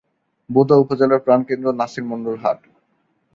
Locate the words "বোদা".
0.49-0.75